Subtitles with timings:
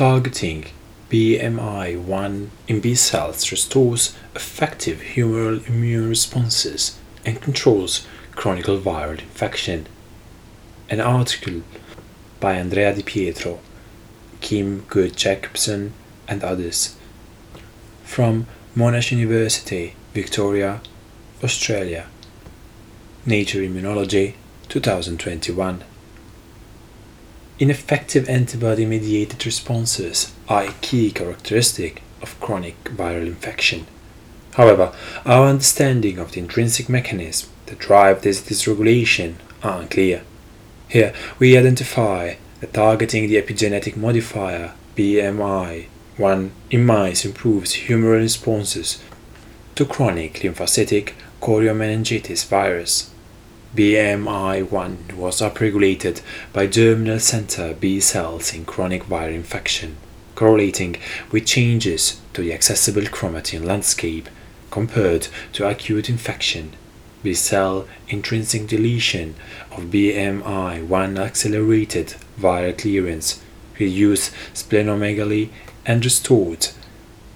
[0.00, 0.64] Targeting
[1.10, 9.86] BMI1 in B cells restores effective humoral immune responses and controls chronic viral infection.
[10.88, 11.60] An article
[12.40, 13.60] by Andrea Di Pietro,
[14.40, 15.92] Kim Good Jacobson,
[16.26, 16.96] and others.
[18.02, 20.80] From Monash University, Victoria,
[21.44, 22.06] Australia.
[23.26, 24.32] Nature Immunology,
[24.70, 25.84] 2021.
[27.60, 33.86] Ineffective antibody mediated responses are a key characteristic of chronic viral infection.
[34.54, 34.94] However,
[35.26, 40.22] our understanding of the intrinsic mechanisms that drive this dysregulation are unclear.
[40.88, 49.02] Here, we identify that targeting the epigenetic modifier BMI1 in mice improves humoral responses
[49.74, 53.09] to chronic lymphocytic choriomeningitis virus.
[53.76, 59.96] BMI1 was upregulated by germinal center B cells in chronic viral infection,
[60.34, 60.96] correlating
[61.30, 64.28] with changes to the accessible chromatin landscape
[64.72, 66.72] compared to acute infection.
[67.22, 69.36] B cell intrinsic deletion
[69.70, 73.40] of BMI1 accelerated viral clearance,
[73.78, 75.50] reduced splenomegaly,
[75.86, 76.68] and restored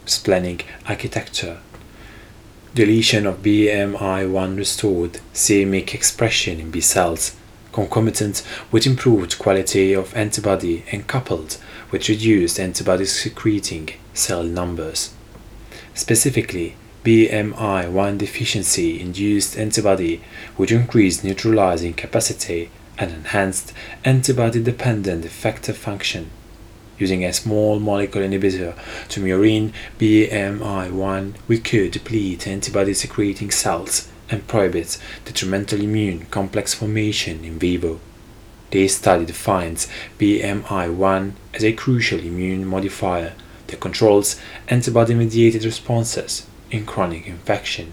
[0.05, 1.61] splenic architecture
[2.75, 7.37] Deletion of BMI1 restored c-Myc expression in B cells,
[7.71, 11.57] concomitant with improved quality of antibody and coupled
[11.93, 15.15] with reduced antibody secreting cell numbers.
[15.95, 20.21] Specifically, BMI1 deficiency induced antibody
[20.57, 23.73] which increased neutralizing capacity and enhanced
[24.05, 26.29] antibody dependent effector function
[26.99, 28.77] using a small molecule inhibitor
[29.09, 37.45] to murine BMI1, we could deplete antibody secreting cells and prohibit detrimental immune complex formation
[37.45, 38.01] in vivo.
[38.71, 43.35] This study defines BMI1 as a crucial immune modifier
[43.69, 47.93] that controls antibody mediated responses in chronic infection.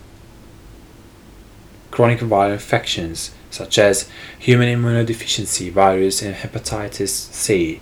[1.91, 4.09] Chronic viral infections such as
[4.39, 7.81] human immunodeficiency virus and hepatitis C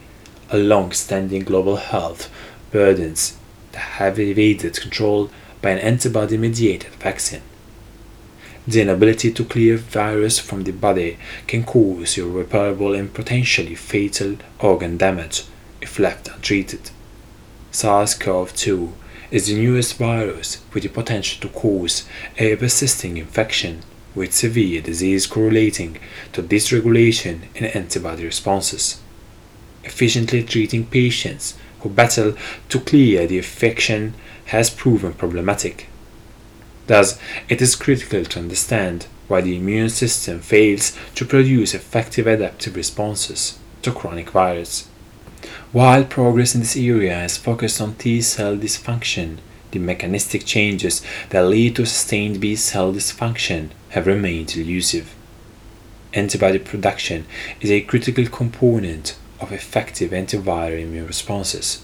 [0.52, 2.30] a long-standing global health
[2.72, 3.38] burdens
[3.72, 5.30] that have evaded control
[5.62, 7.42] by an antibody-mediated vaccine.
[8.68, 11.18] The inability to clear virus from the body
[11.48, 15.44] can cause irreparable and potentially fatal organ damage
[15.82, 16.92] if left untreated.
[17.72, 18.92] SARS-CoV-2
[19.32, 23.82] is the newest virus with the potential to cause a persisting infection
[24.16, 25.98] with severe disease correlating
[26.34, 29.00] to dysregulation in antibody responses
[29.84, 32.34] efficiently treating patients who battle
[32.70, 34.14] to clear the infection
[34.46, 35.88] has proven problematic.
[36.88, 42.76] Thus, it is critical to understand why the immune system fails to produce effective adaptive
[42.76, 44.88] responses to chronic virus.
[45.72, 49.38] While progress in this area has focused on T cell dysfunction,
[49.72, 55.14] the mechanistic changes that lead to sustained B cell dysfunction have remained elusive.
[56.14, 57.28] Antibody production
[57.62, 61.82] is a critical component of effective antiviral immune responses.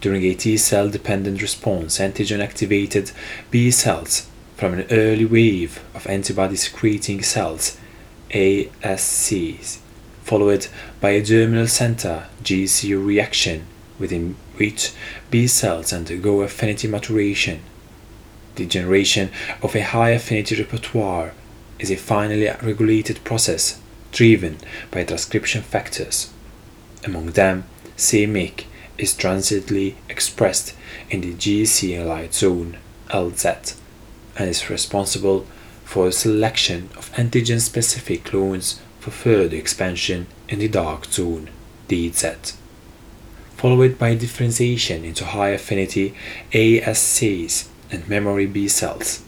[0.00, 3.12] During a T cell dependent response, antigen activated
[3.50, 4.26] B cells
[4.56, 7.78] from an early wave of antibody secreting cells,
[8.30, 9.78] ASCs,
[10.24, 10.66] followed
[11.00, 13.66] by a germinal center GC reaction
[13.98, 14.92] within which
[15.30, 17.62] B cells undergo affinity maturation.
[18.56, 19.30] The generation
[19.62, 21.32] of a high affinity repertoire
[21.78, 24.58] is a finely regulated process driven
[24.90, 26.32] by transcription factors.
[27.04, 27.64] Among them,
[27.96, 28.66] c-Myc
[28.98, 30.74] is transiently expressed
[31.10, 33.76] in the GC light zone LZ
[34.38, 35.46] and is responsible
[35.84, 41.50] for the selection of antigen-specific clones for further expansion in the dark zone
[41.88, 42.54] DZ,
[43.56, 46.14] followed by differentiation into high affinity
[46.52, 49.22] ASCs and memory B cells.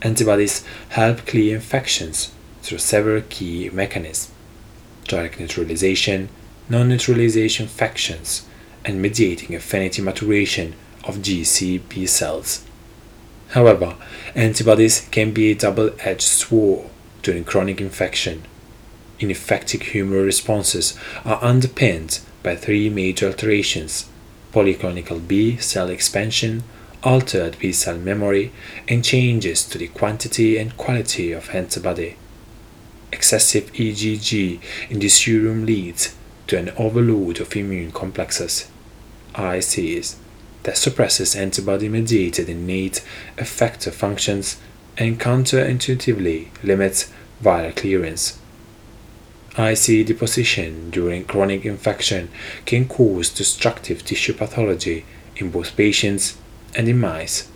[0.00, 2.30] Antibodies help clear infections
[2.62, 4.30] through several key mechanisms
[5.06, 6.28] direct neutralization,
[6.68, 8.46] non-neutralization factions,
[8.84, 10.74] and mediating affinity maturation
[11.04, 12.64] of GCB cells.
[13.48, 13.96] However,
[14.34, 16.88] antibodies can be a double-edged sword
[17.22, 18.44] during chronic infection.
[19.20, 24.08] Ineffective humoral responses are underpinned by three major alterations
[24.52, 26.62] polyclinical B cell expansion,
[27.02, 28.52] altered B cell memory,
[28.86, 32.16] and changes to the quantity and quality of antibody.
[33.10, 36.14] Excessive IgG in the serum leads
[36.46, 38.70] to an overload of immune complexes,
[39.34, 40.16] ICs,
[40.64, 43.04] that suppresses antibody mediated innate
[43.36, 44.60] effector functions
[44.96, 47.12] and counterintuitively limits
[47.42, 48.38] viral clearance.
[49.56, 52.28] IC deposition during chronic infection
[52.64, 55.04] can cause destructive tissue pathology
[55.36, 56.36] in both patients
[56.74, 57.48] and in mice.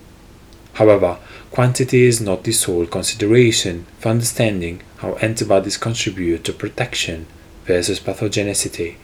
[0.74, 1.18] However,
[1.50, 7.26] quantity is not the sole consideration for understanding how antibodies contribute to protection
[7.68, 8.96] versus pathogenicity,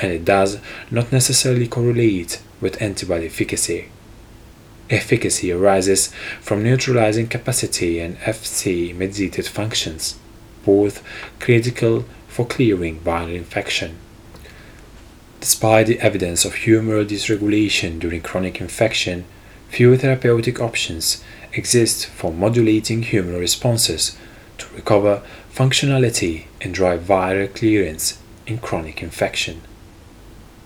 [0.00, 0.58] and it does
[0.90, 3.90] not necessarily correlate with antibody efficacy.
[4.90, 6.10] Efficacy arises
[6.40, 10.18] from neutralizing capacity and Fc mediated functions,
[10.64, 11.04] both
[11.38, 13.98] critical for clearing viral infection.
[15.40, 19.26] Despite the evidence of humoral dysregulation during chronic infection,
[19.68, 21.22] few therapeutic options
[21.52, 24.16] exist for modulating humoral responses
[24.56, 25.22] to recover
[25.58, 29.60] functionality and drive viral clearance in chronic infection.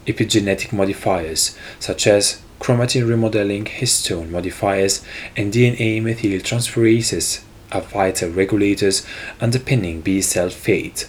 [0.07, 5.03] Epigenetic modifiers such as chromatin remodeling histone modifiers
[5.35, 7.43] and DNA methyltransferases
[7.73, 9.07] are vital regulators
[9.41, 11.09] underpinning B cell fate.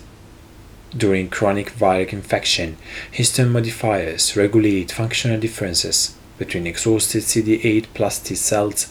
[0.96, 2.78] During chronic viral infection,
[3.12, 8.88] histone modifiers regulate functional differences between exhausted CD8 plus T cells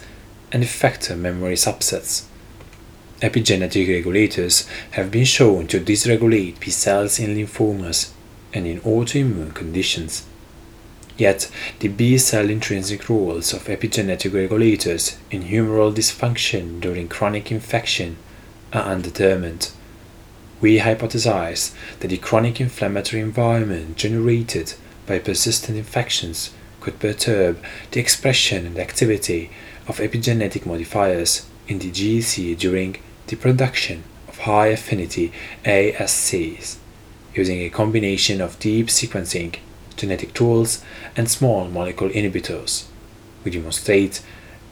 [0.51, 2.25] and effector memory subsets.
[3.23, 8.11] Epigenetic regulators have been shown to dysregulate B cells in lymphomas
[8.53, 10.25] and in autoimmune conditions.
[11.17, 11.49] Yet,
[11.79, 18.17] the B cell intrinsic roles of epigenetic regulators in humoral dysfunction during chronic infection
[18.73, 19.71] are undetermined.
[20.59, 24.73] We hypothesize that the chronic inflammatory environment generated
[25.07, 29.49] by persistent infections could perturb the expression and activity
[29.87, 32.97] of epigenetic modifiers in the GC during
[33.33, 35.31] the production of high affinity
[35.65, 36.77] ASCs
[37.33, 39.55] using a combination of deep sequencing,
[39.95, 40.83] genetic tools,
[41.17, 42.85] and small molecule inhibitors.
[43.43, 44.21] We demonstrate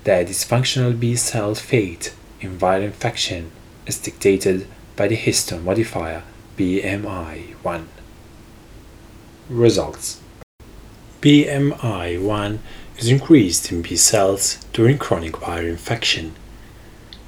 [0.03, 3.51] that dysfunctional B cell fate in viral infection
[3.87, 6.21] is dictated by the histone modifier
[6.55, 7.85] BMI1.
[9.49, 10.21] Results
[11.21, 12.59] BMI1
[12.99, 16.35] is increased in B cells during chronic viral infection.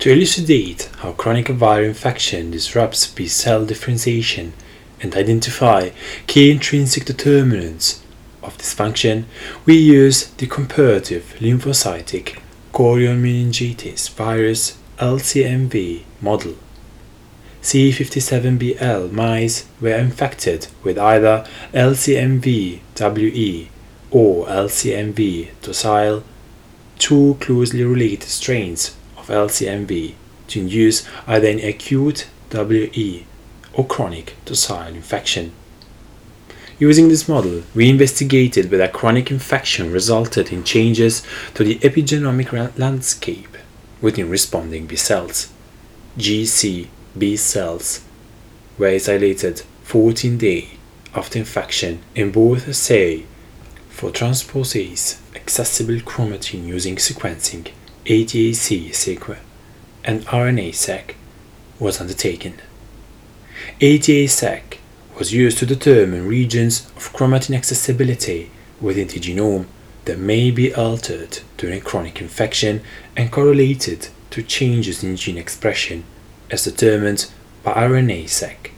[0.03, 4.51] To elucidate how chronic viral infection disrupts B cell differentiation
[4.99, 5.91] and identify
[6.27, 8.01] key intrinsic determinants
[8.41, 9.23] of dysfunction,
[9.65, 12.37] we use the comparative lymphocytic
[12.73, 16.55] chorion meningitis virus LCMV model.
[17.61, 22.81] C57BL mice were infected with either LCMV-WE
[24.11, 26.25] or LCMV docile,
[26.99, 30.13] two closely related strains of LCMV
[30.49, 33.25] to induce either an acute WE
[33.73, 35.51] or chronic docile infection.
[36.79, 41.23] Using this model, we investigated whether chronic infection resulted in changes
[41.53, 43.57] to the epigenomic landscape
[44.01, 45.51] within responding B cells.
[46.17, 46.87] GC
[47.17, 48.03] B cells
[48.77, 50.67] were isolated 14 days
[51.15, 53.25] after infection in both assay
[53.89, 57.71] for transposase accessible chromatin using sequencing
[58.05, 59.37] ATAC-seq
[60.03, 61.15] and RNA-seq
[61.79, 62.55] was undertaken.
[63.79, 64.79] ATAC seq
[65.17, 68.51] was used to determine regions of chromatin accessibility
[68.81, 69.67] within the genome
[70.03, 72.81] that may be altered during chronic infection
[73.15, 76.03] and correlated to changes in gene expression
[76.51, 77.31] as determined
[77.63, 78.71] by RNA-seq.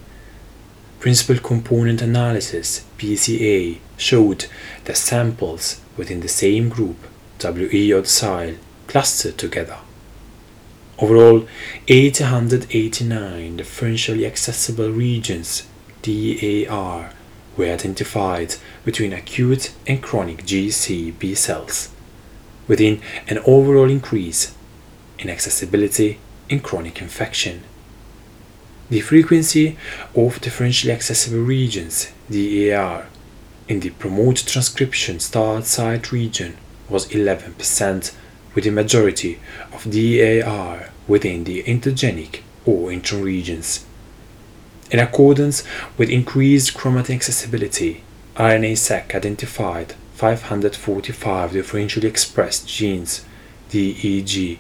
[1.00, 4.46] Principal component analysis PCA showed
[4.84, 6.98] that samples within the same group,
[7.44, 8.56] WE or docile,
[8.96, 9.80] clustered together.
[11.00, 11.46] Overall,
[11.90, 15.68] 889 differentially accessible regions
[16.02, 17.12] DAR
[17.58, 21.90] were identified between acute and chronic GCB cells,
[22.70, 24.56] within an overall increase
[25.20, 27.64] in accessibility in chronic infection.
[28.90, 29.78] The frequency
[30.16, 33.08] of differentially accessible regions DAR
[33.68, 36.56] in the promote transcription start site region
[36.88, 38.16] was 11%,
[38.56, 39.38] with the majority
[39.72, 43.86] of DAR within the intergenic or intron regions.
[44.90, 45.64] In accordance
[45.98, 48.04] with increased chromatin accessibility,
[48.38, 53.26] RNA-seq identified 545 differentially expressed genes
[53.70, 54.60] DEG,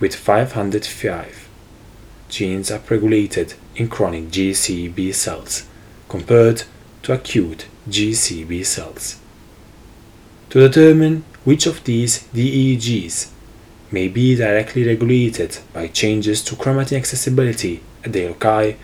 [0.00, 1.48] with 505
[2.28, 5.66] genes upregulated in chronic GCB cells
[6.08, 6.62] compared
[7.02, 9.18] to acute GCB cells.
[10.50, 13.30] To determine which of these DEGs
[13.90, 18.74] may be directly regulated by changes to chromatin accessibility at the loci,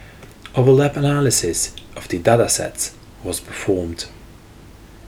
[0.54, 4.06] overlap analysis of the datasets was performed.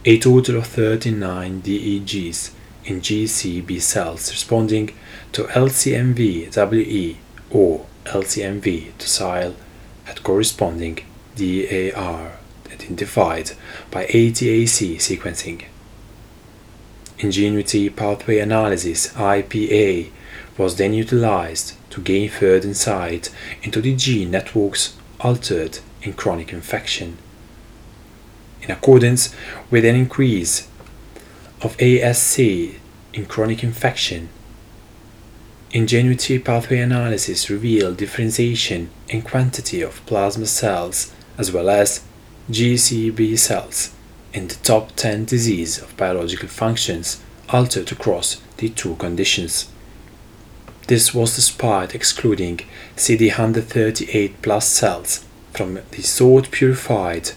[0.04, 2.50] A total of 39 DEGs
[2.84, 4.94] in GCB cells responding
[5.32, 7.18] to LCMV WE
[7.50, 9.54] or LCMV docile
[10.04, 10.98] had corresponding
[11.36, 12.38] DAR
[12.72, 13.52] identified
[13.90, 15.64] by ATAC sequencing.
[17.20, 20.10] Ingenuity Pathway Analysis IPA
[20.56, 27.18] was then utilized to gain further insight into the gene networks altered in chronic infection.
[28.62, 29.34] In accordance
[29.68, 30.68] with an increase
[31.60, 32.76] of ASC
[33.12, 34.28] in chronic infection,
[35.70, 42.02] Ingenuity pathway analysis revealed differentiation in quantity of plasma cells as well as
[42.50, 43.94] GCB cells
[44.38, 49.68] in the top 10 disease of biological functions altered across the two conditions.
[50.86, 52.60] This was despite excluding
[52.96, 57.32] CD138 plus cells from the sought purified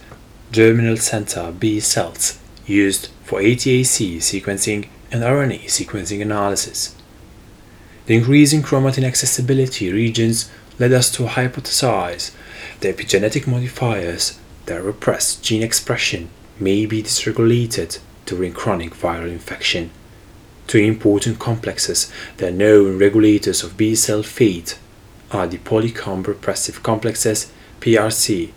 [0.52, 6.96] germinal center B cells used for ATAC sequencing and RNA sequencing analysis.
[8.06, 12.32] The increase in chromatin accessibility regions led us to hypothesize
[12.80, 16.30] the epigenetic modifiers that repress gene expression
[16.62, 19.90] may be dysregulated during chronic viral infection.
[20.68, 24.78] Two important complexes that are known regulators of B cell fate
[25.32, 27.52] are the polycomb repressive complexes
[27.82, 28.52] PRC.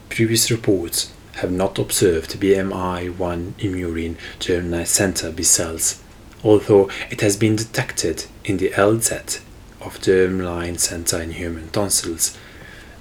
[0.08, 6.02] Previous reports have not observed BMI1 in murine germinal center B cells,
[6.44, 9.40] although it has been detected in the LZ
[9.80, 12.36] of germline center in human tonsils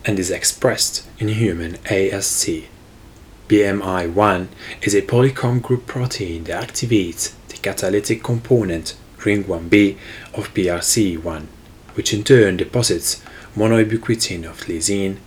[0.05, 2.65] and is expressed in human ASC.
[3.47, 4.47] BMI1
[4.81, 8.95] is a polycomb group protein that activates the catalytic component
[9.25, 9.97] ring 1b
[10.33, 11.45] of PRC1,
[11.93, 13.21] which in turn deposits
[13.55, 15.17] monoubiquitin of lysine,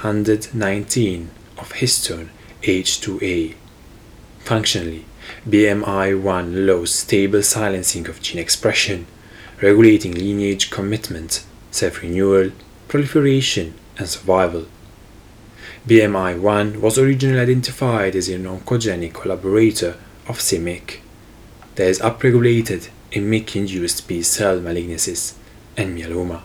[0.00, 2.28] 119 of histone
[2.62, 3.54] H2A.
[4.40, 5.04] Functionally,
[5.48, 9.06] BMI1 allows stable silencing of gene expression,
[9.60, 12.52] regulating lineage commitment, self-renewal,
[12.88, 14.66] proliferation, and survival.
[15.86, 19.96] BMI1 was originally identified as an oncogenic collaborator
[20.28, 21.00] of c-Myc
[21.76, 25.34] that is upregulated in Myc-induced B-cell malignancies
[25.76, 26.42] and myeloma.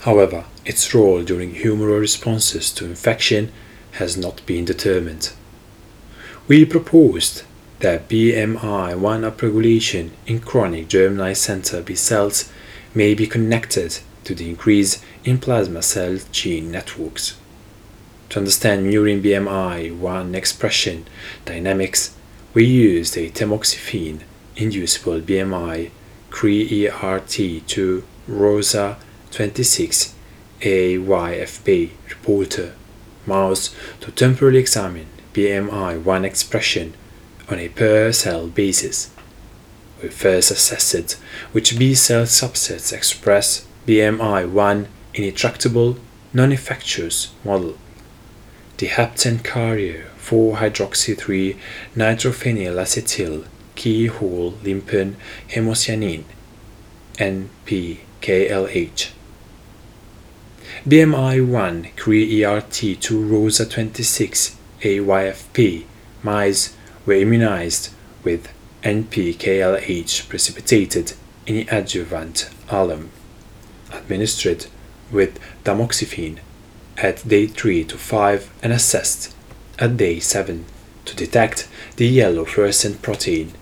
[0.00, 3.52] However, its role during humoral responses to infection
[3.92, 5.32] has not been determined.
[6.48, 7.42] We proposed
[7.80, 12.50] that BMI1 upregulation in chronic germinal center B cells
[12.94, 17.36] may be connected to the increase in plasma cell gene networks.
[18.30, 21.06] To understand murine BMI1 expression
[21.44, 22.14] dynamics,
[22.52, 24.20] we used a tamoxifen
[24.56, 25.90] inducible BMI
[26.30, 28.98] CRE-ERT2 ROSA
[29.30, 30.14] 26
[30.60, 32.74] AYFB reporter
[33.36, 36.94] mouse to temporarily examine BMI1 expression
[37.48, 39.10] on a per cell basis.
[40.02, 41.12] We first assessed
[41.52, 45.98] which B cell subsets express BMI1 in a tractable,
[46.32, 47.76] non-infectious model
[48.80, 55.16] the hapten carrier 4-hydroxy 3-nitrophenylacetyl keyhole limpin
[55.48, 56.24] hemocyanin
[57.18, 59.10] NPKLH.
[60.86, 65.84] BMI1 CRE-ERT2 ROSA 26 AYFP
[66.22, 67.90] mice were immunized
[68.24, 68.48] with
[68.82, 71.12] NPKLH precipitated
[71.44, 73.10] in the adjuvant alum,
[73.92, 74.68] administered
[75.12, 76.38] with tamoxifen
[76.96, 79.34] at day 3 to 5 and assessed
[79.78, 80.64] at day 7
[81.04, 83.52] to detect the yellow fluorescent protein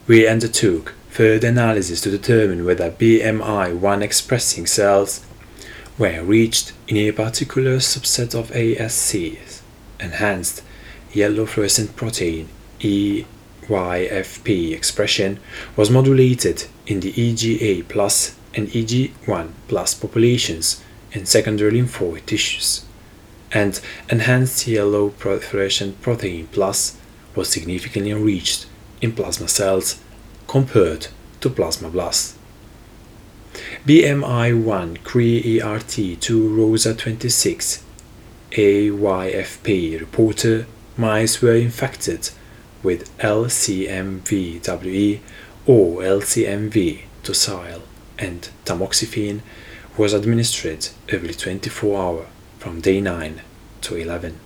[0.08, 5.24] We undertook further analysis to determine whether BMI 1 expressing cells
[5.98, 9.62] were reached in a particular subset of ASCs,
[10.00, 10.64] enhanced
[11.14, 12.50] yellow fluorescent protein
[13.68, 15.40] EYFP expression
[15.76, 22.86] was modulated in the EGA plus and EG1 plus populations in secondary lymphoid tissues,
[23.52, 26.98] and enhanced yellow proliferation protein plus
[27.36, 28.66] was significantly enriched
[29.02, 30.02] in plasma cells
[30.48, 31.08] compared
[31.40, 32.36] to plasmablasts.
[33.86, 37.84] BMI1 CRE-ERT2 ROSA 26
[38.52, 42.30] AYFP reporter mice were infected
[42.84, 45.20] with LCMVWE
[45.66, 47.84] or LCMV docile
[48.18, 49.42] and tamoxifen
[49.98, 53.42] was administered every 24 hours from day 9
[53.82, 54.40] to 11.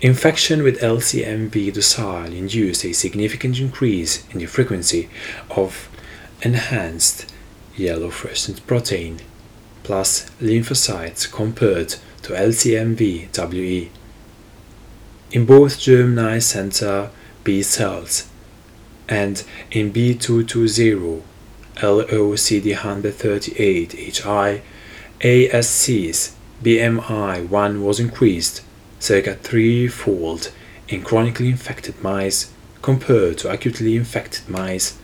[0.00, 5.08] Infection with LCMV docile induced a significant increase in the frequency
[5.50, 5.88] of
[6.42, 7.32] enhanced
[7.76, 9.20] yellow fluorescent protein
[9.82, 13.90] plus lymphocytes compared to LCMV WE.
[15.32, 17.08] In both germline center
[17.42, 18.28] B cells
[19.08, 21.22] and in B220
[21.76, 24.60] LOCD138HI
[25.20, 28.60] ASCs BMI 1 was increased
[28.98, 30.52] circa threefold
[30.88, 32.52] in chronically infected mice
[32.82, 34.98] compared to acutely infected mice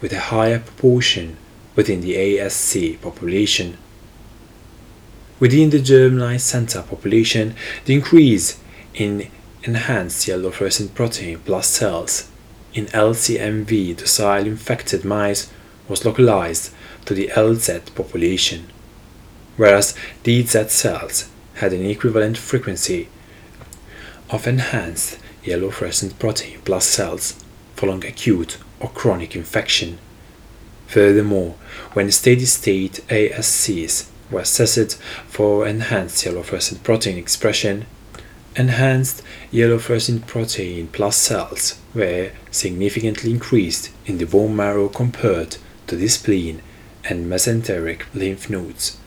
[0.00, 1.36] with a higher proportion
[1.74, 3.76] within the ASC population.
[5.40, 8.60] Within the germline center population, the increase
[8.94, 9.28] in
[9.64, 12.28] enhanced yellow fluorescent protein plus cells
[12.74, 15.50] in LCMV docile infected mice
[15.88, 16.72] was localized
[17.04, 18.66] to the LZ population,
[19.56, 23.08] whereas DZ cells had an equivalent frequency
[24.30, 27.44] of enhanced yellow fluorescent protein plus cells
[27.76, 29.98] following acute or chronic infection.
[30.86, 31.56] Furthermore,
[31.92, 34.96] when steady state ASCs were assessed
[35.26, 37.86] for enhanced yellow fluorescent protein expression,
[38.56, 45.96] enhanced yellow fluorescent protein plus cells were significantly increased in the bone marrow compared to
[45.96, 46.62] the spleen
[47.04, 48.98] and mesenteric lymph nodes.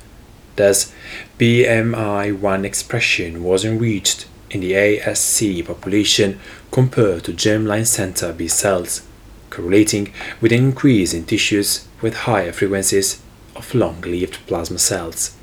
[0.55, 0.93] Thus,
[1.37, 6.39] BMI1 expression was enriched in the ASC population
[6.71, 9.05] compared to germline center B cells,
[9.49, 13.21] correlating with an increase in tissues with higher frequencies
[13.55, 15.35] of long-lived plasma cells.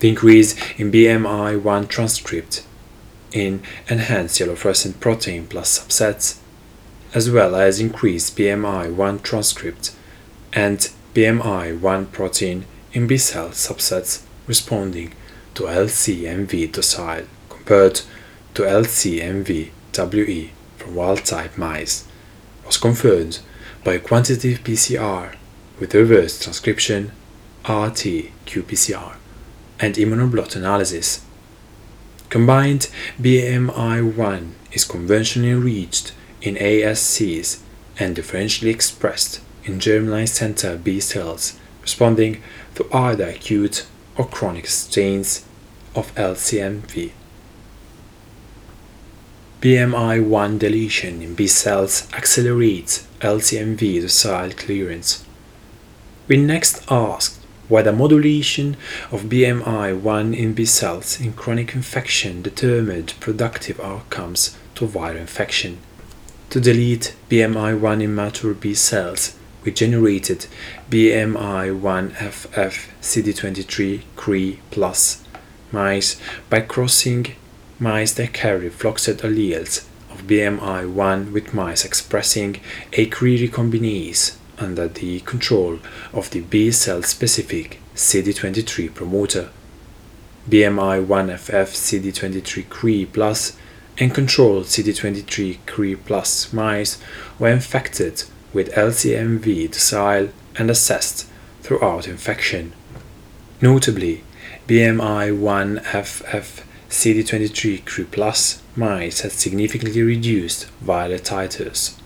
[0.00, 2.64] The increase in BMI1 transcript
[3.34, 6.38] in enhanced yellow fluorescent protein plus subsets,
[7.12, 9.94] as well as increased BMI1 transcript
[10.52, 15.12] and BMI1 protein in B cell subsets responding
[15.54, 18.02] to LCMV docile compared
[18.54, 22.06] to LCMV WE from wild type mice
[22.64, 23.40] was confirmed
[23.82, 25.34] by quantitative PCR
[25.80, 27.10] with reverse transcription
[27.62, 29.16] RT qPCR
[29.80, 31.24] and immunoblot analysis
[32.34, 32.88] Combined
[33.22, 37.60] BMI1 is conventionally reached in ASCs
[37.96, 42.42] and differentially expressed in germline center B cells responding
[42.74, 45.44] to either acute or chronic strains
[45.94, 47.12] of LCMV.
[49.60, 55.24] BMI1 deletion in B cells accelerates LCMV docile clearance.
[56.26, 58.76] We next asked whether modulation
[59.10, 65.78] of BMI1 in B cells in chronic infection determined productive outcomes to viral infection.
[66.50, 70.46] To delete BMI1 in mature B cells, we generated
[70.90, 75.24] BMI1FF CD23 CRE plus
[75.72, 77.34] mice by crossing
[77.78, 82.60] mice that carry floxed alleles of BMI1 with mice expressing
[82.92, 85.78] a CRE recombinase under the control
[86.12, 89.50] of the B cell specific CD23 promoter.
[90.48, 93.56] BMI1FF CD23 CRE plus
[93.98, 96.98] and controlled CD23 CRE plus mice
[97.38, 101.26] were infected with LCMV docile and assessed
[101.62, 102.72] throughout infection.
[103.60, 104.22] Notably,
[104.68, 111.98] BMI1FF CD23 Cre plus mice had significantly reduced viral titers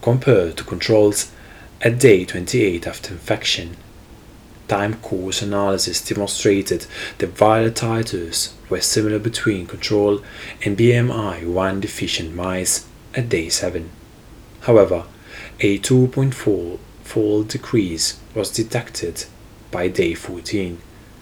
[0.00, 1.32] compared to controls
[1.80, 3.76] at day 28 after infection.
[4.66, 6.86] Time course analysis demonstrated
[7.18, 10.20] that viral titers were similar between control
[10.64, 13.90] and BMI 1 deficient mice at day 7.
[14.62, 15.04] However,
[15.60, 19.24] a 2.4 fold decrease was detected
[19.70, 20.78] by day 14,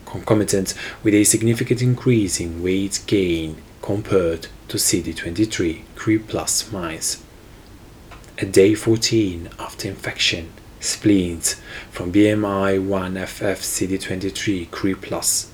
[0.06, 7.22] concomitant with a significant increase in weight gain compared to CD23 Cre plus mice.
[8.38, 11.54] At day 14 after infection, spleens
[11.90, 15.50] from BMI 1FF CD23 Cre plus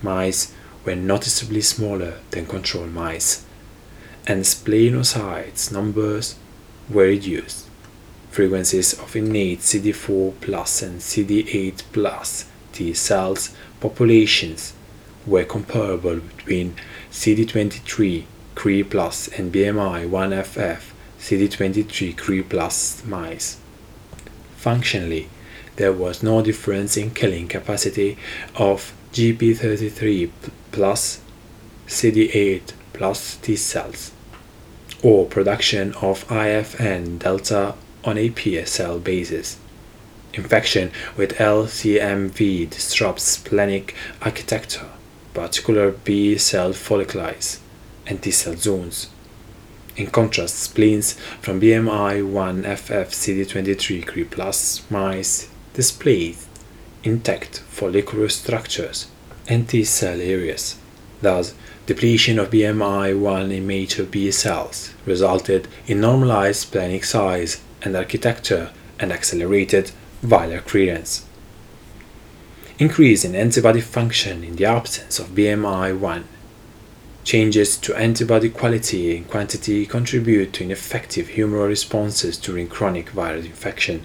[0.00, 0.50] mice
[0.86, 3.44] were noticeably smaller than control mice,
[4.26, 6.36] and splenocytes numbers
[6.88, 7.68] were reduced.
[8.30, 14.72] Frequencies of innate CD4 plus and CD8 plus T cells populations
[15.26, 16.76] were comparable between
[17.10, 20.91] CD23 Cre plus and BMI 1FF
[21.22, 23.58] CD23 Cre plus mice.
[24.56, 25.28] Functionally,
[25.76, 28.18] there was no difference in killing capacity
[28.56, 30.30] of GP33
[30.72, 31.20] plus
[31.86, 34.10] CD8 plus T cells,
[35.00, 39.58] or production of IFN delta on a PSL basis.
[40.34, 44.88] Infection with LCMV disrupts splenic architecture,
[45.34, 47.60] particular B cell follicles
[48.08, 49.08] and T cell zones.
[49.94, 56.36] In contrast, spleens from BMI 1 FF CD23 Cre plus mice displayed
[57.04, 59.08] intact follicular structures
[59.46, 60.76] and T cell areas.
[61.20, 67.94] Thus, depletion of BMI 1 in immature B cells resulted in normalized splenic size and
[67.94, 69.92] architecture and accelerated
[70.24, 71.26] viral clearance.
[72.78, 76.24] Increase in antibody function in the absence of BMI 1
[77.24, 84.02] Changes to antibody quality and quantity contribute to ineffective humoral responses during chronic viral infection.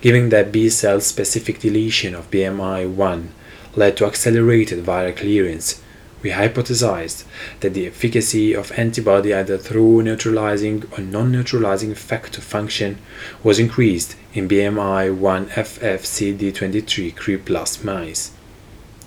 [0.00, 3.28] Given that B cell specific deletion of BMI1
[3.74, 5.82] led to accelerated viral clearance,
[6.22, 7.24] we hypothesized
[7.60, 12.98] that the efficacy of antibody either through neutralizing or non-neutralizing effector function
[13.42, 18.32] was increased in BMI 1FF CD23 Cre plus mice.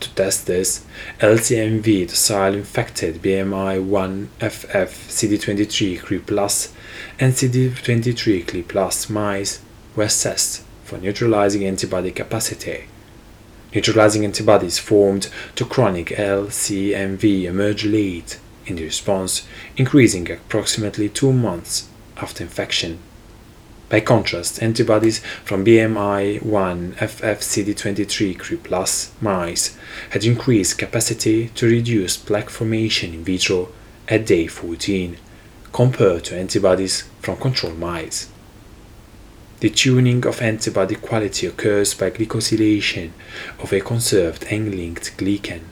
[0.02, 0.84] To test this,
[1.20, 6.74] LCMV docile infected BMI 1 FF CD23 Cre plus
[7.20, 9.62] and CD23 Cre plus mice
[9.96, 12.86] were assessed for neutralizing antibody capacity.
[13.76, 21.88] Neutralizing antibodies formed to chronic LCMV emerge late in the response, increasing approximately two months
[22.18, 22.98] after infection.
[23.92, 29.78] By contrast, antibodies from BMI1 FFCD23 Cre plus mice
[30.12, 33.68] had increased capacity to reduce plaque formation in vitro
[34.08, 35.18] at day 14
[35.74, 38.30] compared to antibodies from control mice.
[39.60, 43.12] The tuning of antibody quality occurs by glycosylation
[43.60, 45.64] of a conserved N-linked glycan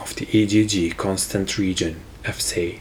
[0.00, 2.80] of the IgG constant region Fc,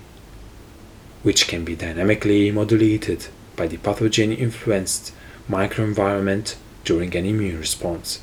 [1.21, 5.11] which can be dynamically modulated by the pathogen influenced
[5.49, 8.21] microenvironment during an immune response.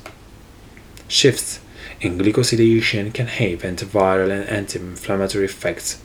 [1.07, 1.59] Shifts
[2.01, 6.01] in glycosylation can have antiviral and anti inflammatory effects,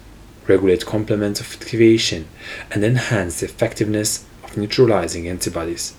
[0.47, 2.29] regulate complement activation,
[2.71, 5.95] and enhance the effectiveness of neutralizing antibodies.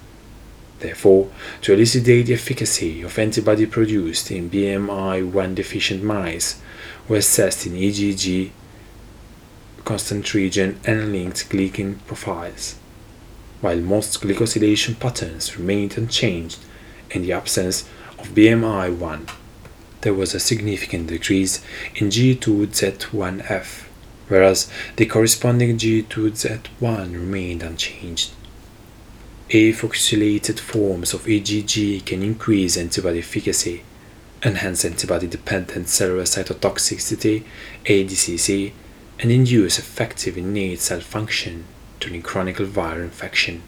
[0.79, 6.61] Therefore, to elucidate the efficacy of antibody produced in BMI1 deficient mice
[7.07, 8.51] were assessed in IgG
[9.85, 12.75] constant region and linked glycan profiles
[13.61, 16.59] while most glycosylation patterns remained unchanged
[17.11, 19.29] in the absence of BMI1.
[20.01, 21.63] There was a significant decrease
[21.95, 23.83] in G2Z1F,
[24.27, 28.31] whereas the corresponding G2Z1 remained unchanged.
[29.49, 33.83] Afucosylated forms of IgG can increase antibody efficacy,
[34.43, 37.43] enhance antibody dependent cellular cytotoxicity,
[37.85, 38.71] ADCC,
[39.19, 41.65] and induce effective innate cell function
[42.01, 43.63] during chronic viral infection.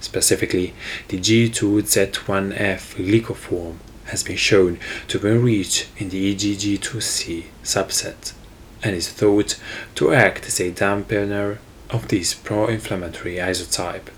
[0.00, 0.74] Specifically,
[1.08, 4.78] the G2Z1F glycoform has been shown
[5.08, 8.34] to be enriched in the EGG2C subset
[8.82, 9.58] and is thought
[9.94, 11.58] to act as a dampener
[11.90, 14.08] of this pro-inflammatory isotype.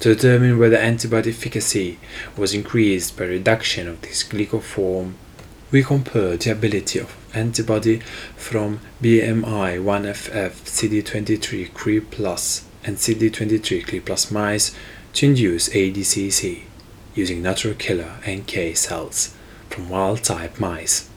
[0.00, 1.98] To determine whether antibody efficacy
[2.36, 5.12] was increased by reduction of this glycoform,
[5.72, 7.98] we compared the ability of antibody
[8.36, 14.76] from BMI 1FF CD23 Cre plus and CD23 Cre plus mice
[15.14, 16.64] to induce ADCC
[17.14, 19.34] using natural killer NK cells
[19.70, 21.08] from wild type mice.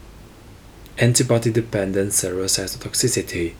[0.98, 3.56] Antibody dependent serocytotoxicity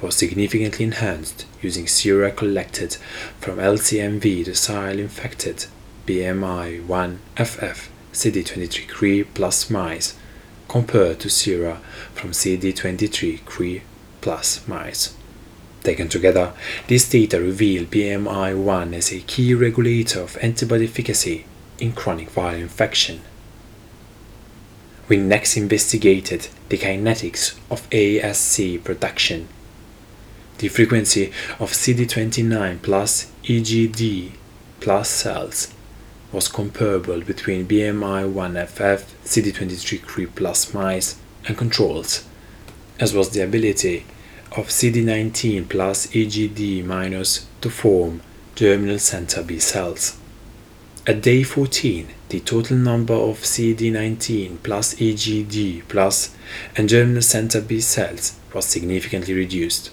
[0.00, 2.96] was significantly enhanced using sera collected
[3.38, 5.66] from LCMV docile infected
[6.06, 10.17] BMI 1FF CD23 Cre plus mice
[10.68, 11.80] compared to sera
[12.14, 13.84] from CD23 Cre
[14.20, 15.16] plus mice.
[15.82, 16.52] Taken together,
[16.86, 21.46] these data reveal BMI1 as a key regulator of antibody efficacy
[21.78, 23.20] in chronic viral infection.
[25.08, 29.48] We next investigated the kinetics of ASC production.
[30.58, 34.32] The frequency of CD29 plus EGD
[34.80, 35.72] plus cells
[36.32, 42.24] was comparable between BMI1FF, CD23 Cre plus mice, and controls,
[42.98, 44.06] as was the ability
[44.52, 48.22] of CD19 plus EGD minus to form
[48.54, 50.18] germinal center B cells.
[51.06, 56.34] At day 14, the total number of CD19 plus EGD plus
[56.74, 59.90] and germinal center B cells was significantly reduced.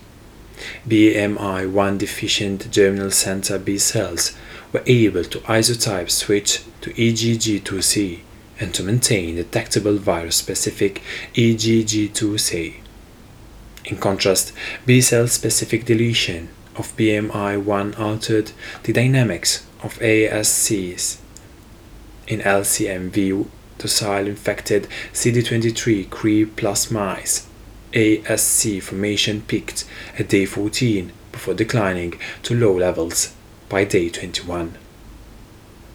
[0.88, 4.34] BMI1 deficient germinal center B cells
[4.72, 8.22] were able to isotype switch to EGG2C
[8.60, 11.02] and to maintain detectable virus specific
[11.34, 12.76] EGG2C.
[13.86, 14.54] In contrast,
[14.86, 18.52] B cell specific deletion of BMI1 altered
[18.84, 21.18] the dynamics of ASCs
[22.28, 27.48] in LCMV docile infected CD23 Cre plus mice.
[27.94, 29.86] ASC formation peaked
[30.18, 33.34] at day 14 before declining to low levels
[33.70, 34.78] by day 21.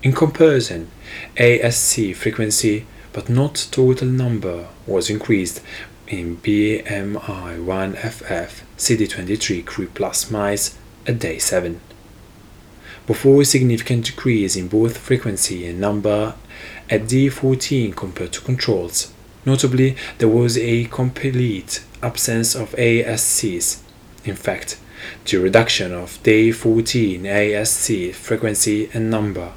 [0.03, 0.91] In comparison,
[1.37, 5.61] ASC frequency but not total number was increased
[6.09, 11.83] in BMI1FF CD23 Cre plus mice at day 7.
[13.07, 16.35] Before a significant decrease in both frequency and number
[16.89, 19.13] at day 14 compared to controls.
[19.45, 23.83] Notably, there was a complete absence of ASCs.
[24.25, 24.79] In fact,
[25.27, 29.53] the reduction of day 14 ASC frequency and number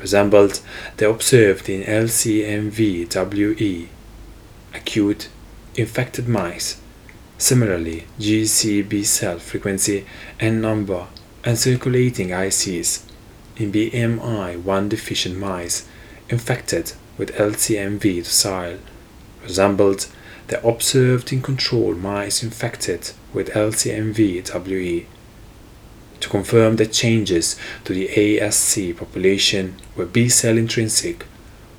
[0.00, 0.60] resembled
[0.96, 3.88] the observed in LCMV-WE,
[4.74, 5.28] acute
[5.74, 6.80] infected mice.
[7.38, 10.06] Similarly, GCB cell frequency
[10.40, 11.06] and number
[11.44, 13.02] and circulating ICs
[13.56, 15.86] in BMI 1 deficient mice
[16.28, 18.78] infected with LCMV docile
[19.42, 20.08] resembled
[20.48, 25.06] the observed in control mice infected with LCMV-WE.
[26.20, 31.24] To confirm that changes to the ASC population were B cell intrinsic,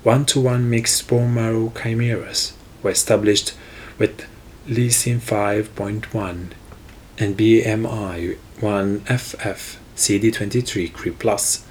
[0.04, 3.54] one to one mixed bone marrow chimeras were established
[3.98, 4.26] with
[4.68, 6.52] lysine 5.1
[7.20, 11.66] and BMI 1FF CD23 Cre plus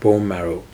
[0.00, 0.64] bone marrow.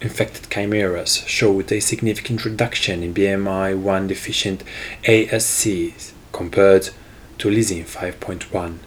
[0.00, 4.62] Infected chimeras showed a significant reduction in BMI 1 deficient
[5.02, 6.90] ASCs compared
[7.38, 8.78] to lysine 5.1.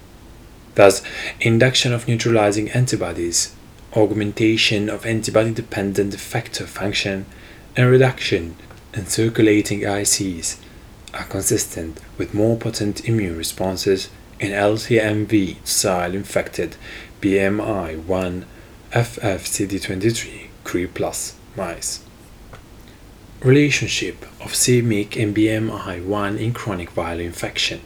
[0.81, 1.03] Thus,
[1.39, 3.53] induction of neutralizing antibodies,
[3.95, 7.27] augmentation of antibody dependent effector function,
[7.77, 8.55] and reduction
[8.91, 10.57] in circulating ICs
[11.13, 16.77] are consistent with more potent immune responses in LCMV style infected
[17.21, 18.45] BMI 1
[18.91, 20.87] FFCD23 Cre
[21.55, 22.03] mice.
[23.41, 27.81] Relationship of c-MYC and BMI 1 in chronic viral infection.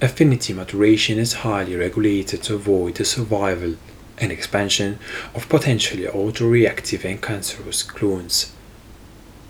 [0.00, 3.74] Affinity maturation is highly regulated to avoid the survival
[4.18, 5.00] and expansion
[5.34, 8.52] of potentially autoreactive and cancerous clones.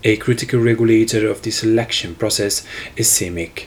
[0.03, 3.65] A critical regulator of the selection process is c-MYC.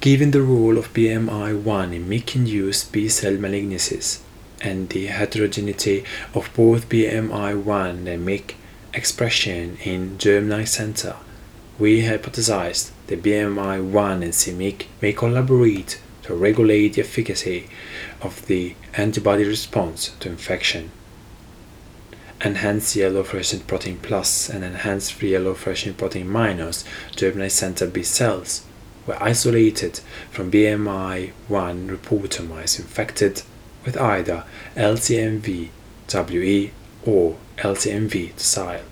[0.00, 4.20] Given the role of BMI1 in MYC-induced B-cell malignancies
[4.62, 8.54] and the heterogeneity of both BMI1 and MYC
[8.94, 11.16] expression in germinal center,
[11.78, 17.68] we hypothesized that BMI1 and c-MYC may collaborate to regulate the efficacy
[18.20, 20.90] of the antibody response to infection
[22.44, 26.84] enhanced yellow fluorescent protein plus and enhanced free yellow fluorescent protein minus
[27.14, 28.64] germinal center B cells
[29.06, 33.42] were isolated from BMI1 reporter mice infected
[33.84, 34.44] with either
[34.76, 35.68] LCMV
[36.14, 36.72] WE
[37.04, 38.82] or LCMV docile.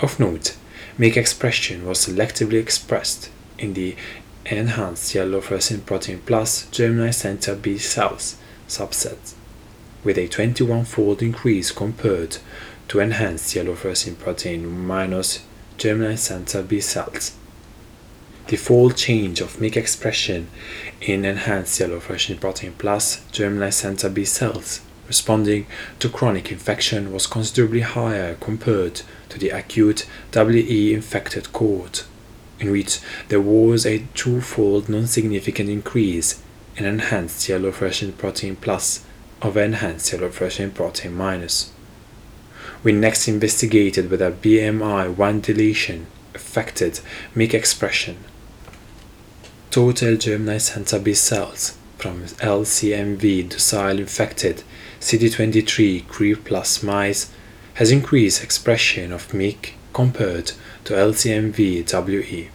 [0.00, 0.56] Of note,
[0.96, 3.28] MYC expression was selectively expressed
[3.58, 3.96] in the
[4.46, 8.36] enhanced yellow fluorescent protein plus germinal center B cells
[8.68, 9.34] subset
[10.04, 12.36] with a 21-fold increase compared
[12.86, 15.44] to enhanced yellow fluorescent protein minus
[15.78, 17.32] germinal center B cells.
[18.46, 20.48] The fold change of MYC expression
[21.00, 25.66] in enhanced yellow fluorescent protein plus germinal center B cells responding
[25.98, 32.04] to chronic infection was considerably higher compared to the acute WE infected cohort,
[32.58, 36.42] in which there was a twofold non-significant increase
[36.76, 39.04] in enhanced yellow fluorescent protein plus
[39.42, 41.70] over enhanced yellow fluorescent protein minus.
[42.82, 47.00] We next investigated whether BMI 1 deletion affected
[47.34, 48.18] MYC expression.
[49.70, 54.62] Total germinal center B cells from LCMV docile infected
[55.04, 57.30] CD23 Cre plus mice
[57.74, 60.52] has increased expression of MYC compared
[60.84, 62.48] to LCMV-WE.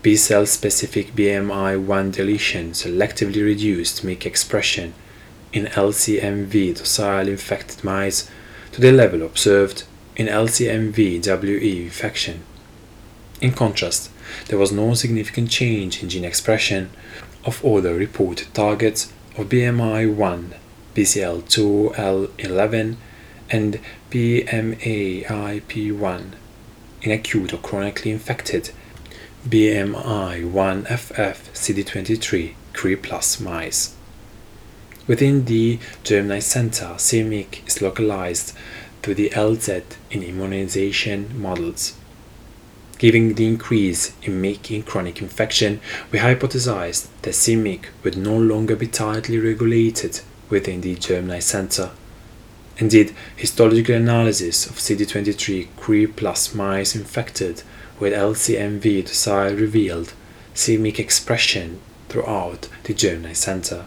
[0.00, 4.94] B-cell specific BMI1 deletion selectively reduced MYC expression
[5.52, 8.30] in LCMV docile infected mice
[8.72, 9.84] to the level observed
[10.16, 12.44] in LCMV-WE infection.
[13.42, 14.10] In contrast,
[14.48, 16.88] there was no significant change in gene expression
[17.44, 20.54] of other reported targets of BMI1
[20.94, 22.96] BCL2L11,
[23.50, 26.24] and BMAIP1
[27.02, 28.70] in acute or chronically infected
[29.46, 33.94] BMI1FF CD23 CRE plus mice.
[35.06, 38.54] Within the germinal Center, CMYC is localized
[39.02, 41.94] to the LZ in immunization models.
[42.98, 45.80] Given the increase in MYC in chronic infection,
[46.12, 50.20] we hypothesized that CMYC would no longer be tightly regulated
[50.52, 51.90] within the germinal center.
[52.76, 57.62] Indeed, histological analysis of CD23 CRE plus mice infected
[57.98, 60.12] with LCMV docile revealed
[60.52, 63.86] c-MYC expression throughout the germinal center.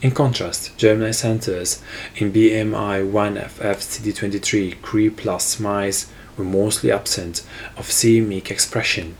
[0.00, 1.82] In contrast, germinal centers
[2.16, 7.42] in BMI 1FF CD23 CRE plus mice were mostly absent
[7.76, 9.14] of c-MYC expression,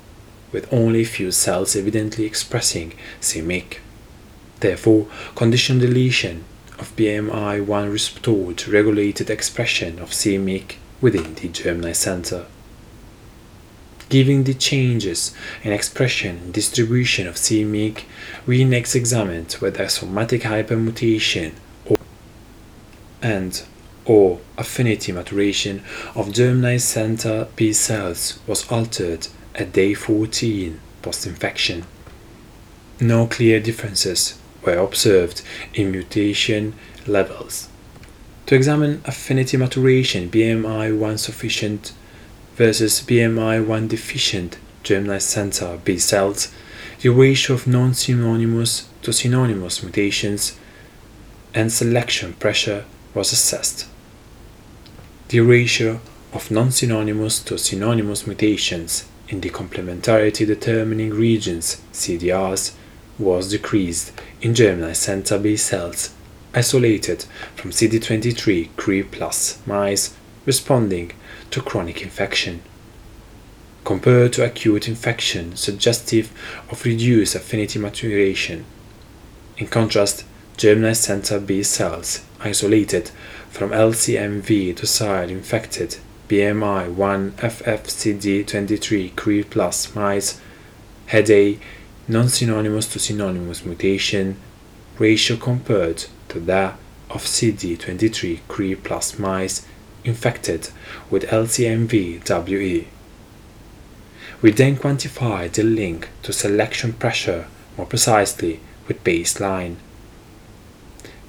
[0.52, 3.80] with only few cells evidently expressing c-MYC.
[4.60, 6.44] Therefore, conditional deletion
[6.78, 12.46] of BMI 1 restored regulated expression of c-MYC within the germinal center.
[14.08, 18.04] Given the changes in expression and distribution of c-MYC,
[18.46, 21.52] we next examined whether somatic hypermutation
[21.84, 21.96] or
[23.20, 23.62] and
[24.04, 25.82] or affinity maturation
[26.14, 31.84] of germinal center B cells was altered at day 14 post-infection.
[33.00, 36.74] No clear differences were observed in mutation
[37.06, 37.68] levels.
[38.46, 41.92] To examine affinity maturation BMI 1 sufficient
[42.56, 46.52] versus BMI 1 deficient germinal center B cells,
[47.00, 50.58] the ratio of non-synonymous to synonymous mutations
[51.54, 53.86] and selection pressure was assessed.
[55.28, 56.00] The ratio
[56.32, 62.74] of non-synonymous to synonymous mutations in the complementarity determining regions CDRs
[63.18, 66.14] was decreased in germinal center B cells
[66.54, 67.24] isolated
[67.54, 70.14] from CD23 CRE plus mice
[70.46, 71.12] responding
[71.50, 72.62] to chronic infection.
[73.84, 76.32] Compared to acute infection suggestive
[76.70, 78.64] of reduced affinity maturation.
[79.58, 80.24] In contrast,
[80.56, 83.10] germinal center B cells isolated
[83.50, 85.98] from LCMV docile infected
[86.28, 90.40] BMI 1 FFCD23 CRE plus mice
[91.06, 91.58] had a
[92.08, 94.36] non-synonymous to synonymous mutation
[94.98, 96.78] ratio compared to that
[97.10, 99.66] of CD23 CRE plus mice
[100.04, 100.70] infected
[101.10, 102.88] with LCMV-WE.
[104.42, 109.76] We then quantified the link to selection pressure more precisely with baseline.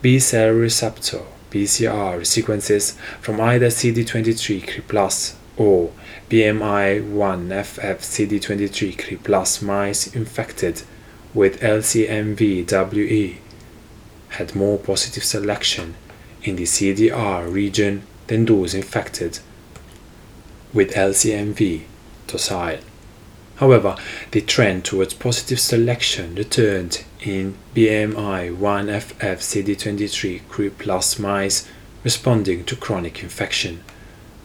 [0.02, 5.92] B cell receptor BCR sequences from either CD23 CRE plus or
[6.30, 10.84] BMI1FF CD23 CRE plus mice infected
[11.34, 13.40] with LCMV-WE
[14.30, 15.96] had more positive selection
[16.44, 19.40] in the CDR region than those infected
[20.74, 21.84] with LCMV
[22.28, 22.80] docile.
[23.56, 23.96] However,
[24.32, 31.68] the trend towards positive selection returned in BMI 1FF CD23 CRE plus mice
[32.04, 33.84] responding to chronic infection,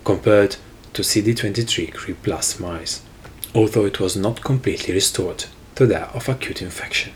[0.05, 0.57] compared
[0.93, 3.03] to CD23 CRE plus mice,
[3.55, 7.13] although it was not completely restored to that of acute infection.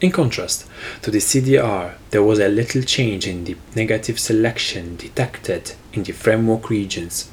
[0.00, 0.66] In contrast
[1.02, 6.12] to the CDR, there was a little change in the negative selection detected in the
[6.12, 7.30] framework regions.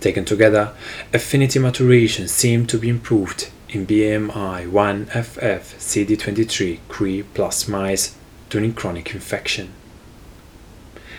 [0.00, 0.74] Taken together,
[1.12, 8.14] affinity maturation seemed to be improved in BMI 1FF CD23 CRE plus mice
[8.48, 9.72] during chronic infection.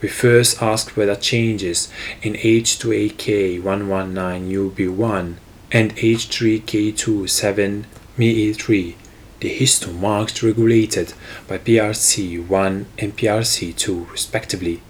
[0.00, 1.88] We first asked whether changes
[2.22, 5.34] in H2AK119UB1
[5.72, 8.94] and H3K27ME3,
[9.40, 11.14] the histone marks regulated
[11.48, 14.80] by PRC1 and PRC2 respectively,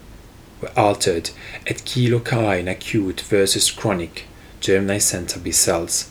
[0.60, 1.30] were altered
[1.66, 4.26] at key loci in acute versus chronic
[4.60, 6.10] germinal center B cells.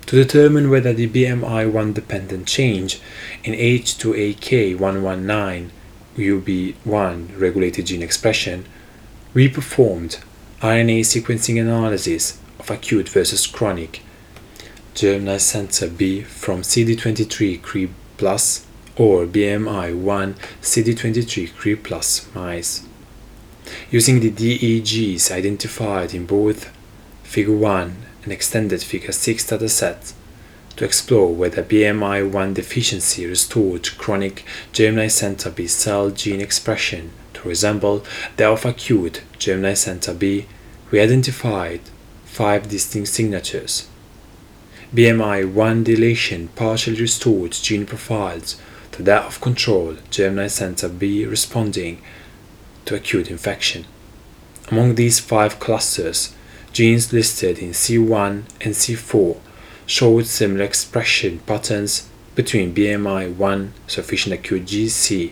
[0.05, 3.01] To determine whether the BMI1 dependent change
[3.43, 5.69] in H2AK119
[6.17, 8.65] UB1 regulated gene expression,
[9.33, 10.17] we performed
[10.61, 14.01] RNA sequencing analysis of acute versus chronic
[14.93, 22.85] germinal center B from CD23 CRE plus or BMI1 CD23 CRE plus mice.
[23.89, 26.69] Using the DEGs identified in both
[27.23, 27.95] Figure 1
[28.25, 30.11] and extended Figure 6 dataset
[30.75, 34.43] to explore whether BMI1 deficiency restored chronic
[34.73, 38.03] germinal center B cell gene expression to resemble
[38.35, 40.45] that of acute germinal center B,
[40.91, 41.81] we identified
[42.25, 43.87] five distinct signatures.
[44.93, 48.59] BMI1 deletion partially restored gene profiles
[48.91, 52.01] to that of control Gemini Center B responding
[52.85, 53.85] to acute infection.
[54.71, 56.35] Among these five clusters,
[56.73, 59.37] genes listed in C1 and C4
[59.85, 65.31] showed similar expression patterns between BMI1 sufficient acute GC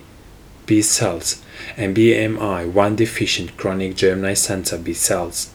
[0.65, 1.43] B cells
[1.75, 5.53] and BMI1 deficient chronic germinal center B cells.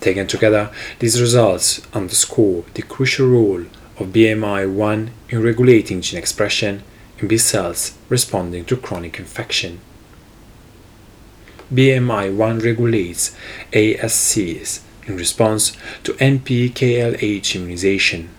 [0.00, 3.64] Taken together, these results underscore the crucial role
[3.98, 6.82] of BMI1 in regulating gene expression
[7.18, 9.80] in B cells responding to chronic infection.
[11.72, 13.36] BMI1 regulates
[13.72, 18.30] ASCs in response to NPKLH immunization.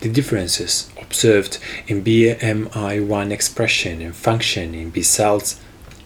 [0.00, 5.60] The differences observed in BMI1 expression and function in B cells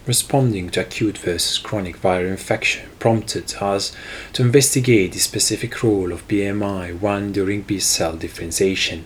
[0.06, 3.94] responding to acute versus chronic viral infection prompted us
[4.32, 9.04] to investigate the specific role of BMI1 during B cell differentiation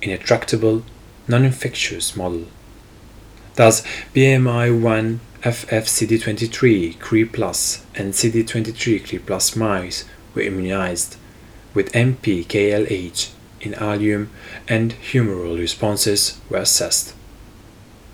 [0.00, 0.84] in a tractable,
[1.28, 2.46] non infectious model.
[3.54, 3.82] Thus,
[4.14, 7.16] BMI1 FFCD23 CRE
[8.00, 11.16] and CD23 CRE mice were immunized
[11.74, 13.30] with NPKLH
[13.60, 14.28] in ileum
[14.68, 17.14] and humoral responses were assessed.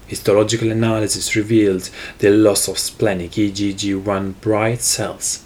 [0.08, 5.44] Histological analysis revealed the loss of splenic IgG1 bright cells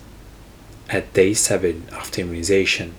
[0.89, 2.95] at day 7 after immunization.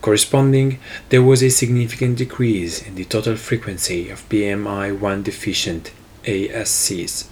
[0.00, 0.78] Corresponding,
[1.10, 5.92] there was a significant decrease in the total frequency of BMI1 deficient
[6.24, 7.28] ASCs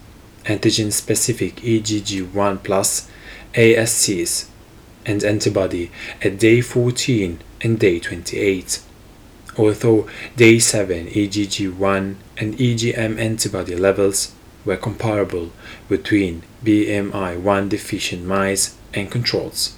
[0.49, 3.09] antigen specific IgG1 plus
[3.55, 4.49] ASCs
[5.05, 5.91] and antibody
[6.23, 8.83] at day 14 and day 28.
[9.59, 14.33] Although day 7 IgG1 and IgM antibody levels
[14.65, 15.51] were comparable
[15.89, 19.77] between BMI1 deficient mice and controls.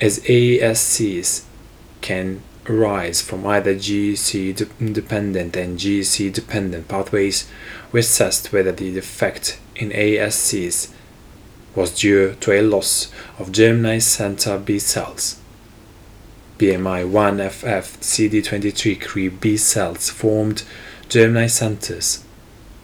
[0.00, 1.44] As ASCs
[2.02, 7.48] can arise from either GC independent and GC dependent pathways,
[7.90, 10.92] we assessed whether the defect in ASCs
[11.74, 15.38] was due to a loss of germinal center B cells.
[16.58, 20.62] BMI1FF CD23 CRE B cells formed
[21.08, 22.24] germinal centers.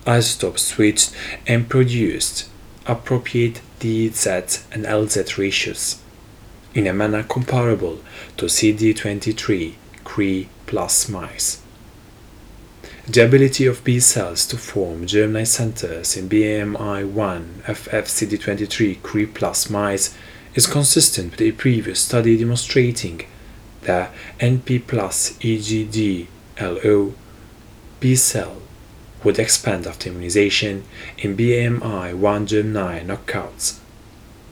[0.06, 1.14] Isotopes switched
[1.46, 2.48] and produced
[2.86, 6.02] appropriate DZ and LZ ratios
[6.74, 8.00] in a manner comparable
[8.36, 11.62] to CD23 CRE plus mice.
[13.08, 20.14] The ability of B cells to form germinal centers in BMI1 FFCD23 CRE plus mice
[20.54, 23.22] is consistent with a previous study demonstrating
[23.82, 27.14] that NP plus EGD-LO
[28.00, 28.56] B cell
[29.24, 30.84] would expand after immunization
[31.18, 33.78] in BMI1 germ9 knockouts,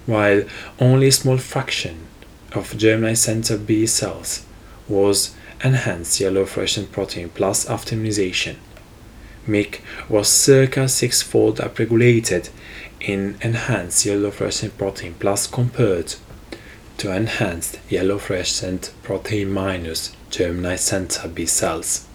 [0.07, 0.45] while
[0.79, 2.07] only a small fraction
[2.53, 4.45] of germinal center B cells
[4.89, 8.57] was enhanced yellow fluorescent protein plus after immunization.
[9.47, 12.51] MYC was circa six-fold upregulated
[13.01, 16.15] in enhanced yellow fluorescent protein plus compared
[17.01, 22.07] to enhanced yellow fluorescent protein minus germinal center B cells.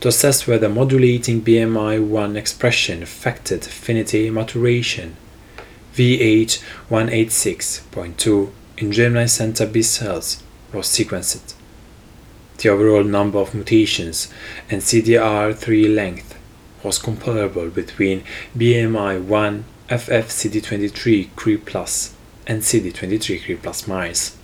[0.00, 5.16] To assess whether modulating BMI1 expression affected affinity maturation,
[5.94, 10.42] VH186.2 in germinal center B cells
[10.72, 11.54] was sequenced.
[12.58, 14.26] The overall number of mutations
[14.68, 16.36] and CDR3 length
[16.82, 18.24] was comparable between
[18.58, 21.58] BMI1 FFCD23 CRE
[22.46, 24.36] and CD23 CRE mice.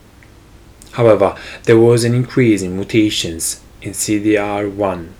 [0.92, 5.11] However, there was an increase in mutations in CDR1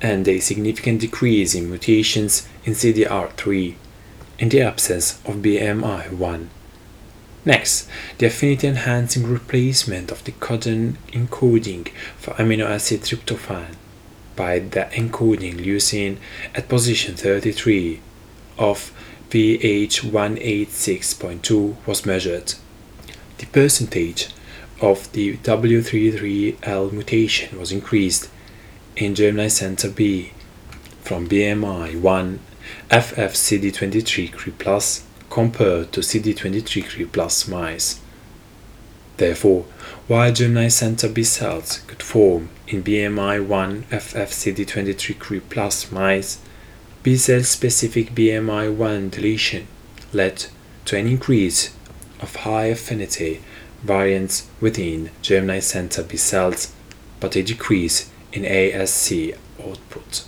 [0.00, 3.74] and a significant decrease in mutations in CDR3
[4.38, 6.48] in the absence of BMI1
[7.46, 13.74] Next, the affinity enhancing replacement of the codon encoding for amino acid tryptophan
[14.34, 16.16] by the encoding leucine
[16.54, 18.00] at position 33
[18.56, 18.92] of
[19.34, 22.54] VH186.2 was measured.
[23.38, 24.28] The percentage
[24.80, 28.30] of the W33L mutation was increased
[28.94, 30.30] in germline center B
[31.02, 32.38] from BMI 1
[32.90, 37.98] FFCD23 CRE plus compared to CD23 CRE plus mice.
[39.16, 39.64] Therefore,
[40.06, 46.38] while germline center B cells could form in BMI 1 FFCD23 CRE plus mice,
[47.04, 49.66] B cell specific BMI 1 deletion
[50.14, 50.46] led
[50.86, 51.74] to an increase
[52.18, 53.42] of high affinity
[53.82, 56.72] variants within germline center B cells,
[57.20, 60.24] but a decrease in ASC output.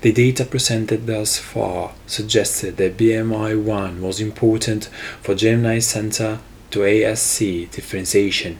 [0.00, 4.86] The data presented thus far suggested that BMI 1 was important
[5.22, 6.40] for germline center
[6.72, 8.58] to ASC differentiation.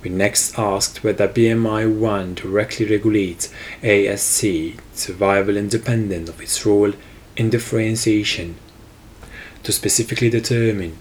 [0.00, 6.92] We next asked whether BMI 1 directly regulates ASC survival independent of its role
[7.36, 8.54] in differentiation.
[9.64, 10.98] To specifically determine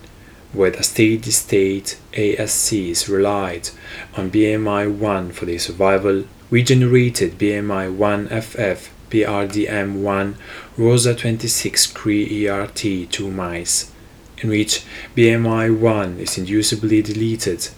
[0.51, 3.69] whether steady state ASCs relied
[4.15, 10.35] on BMI 1 for their survival, we generated BMI 1 FF PRDM1
[10.75, 13.91] Rosa 26 CRE ERT2 mice,
[14.39, 14.83] in which
[15.15, 17.69] BMI1 is inducibly deleted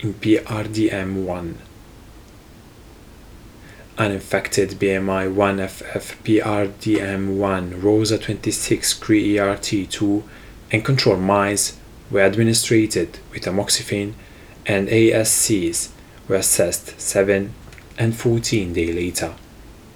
[0.00, 1.54] in PRDM1.
[3.96, 10.22] Uninfected BMI1FF PRDM1 Rosa 26 CRE ERT2
[10.72, 11.78] and control mice
[12.10, 14.14] were administered with amoxicillin
[14.66, 15.90] and ASCs
[16.26, 17.52] were assessed 7
[17.98, 19.34] and 14 days later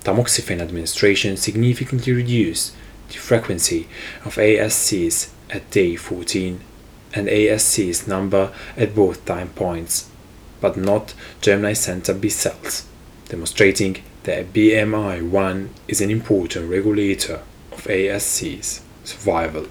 [0.04, 2.74] tamoxifen administration significantly reduced
[3.08, 3.88] the frequency
[4.24, 6.60] of ASCs at day 14
[7.14, 10.10] and ASCs number at both time points,
[10.60, 12.86] but not germline center B cells,
[13.28, 17.40] demonstrating that BMI 1 is an important regulator
[17.72, 19.66] of ASCs survival.